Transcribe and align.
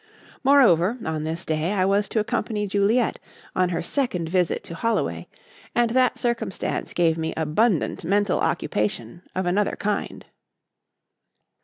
Moreover, 0.43 0.97
on 1.05 1.25
this 1.25 1.45
day, 1.45 1.73
I 1.73 1.85
was 1.85 2.09
to 2.09 2.19
accompany 2.19 2.65
Juliet 2.65 3.19
on 3.55 3.69
her 3.69 3.83
second 3.83 4.29
visit 4.29 4.63
to 4.63 4.73
Holloway, 4.73 5.27
and 5.75 5.91
that 5.91 6.17
circumstance 6.17 6.91
gave 6.93 7.19
me 7.19 7.35
abundant 7.37 8.03
mental 8.03 8.39
occupation 8.39 9.21
of 9.35 9.45
another 9.45 9.75
kind. 9.75 10.25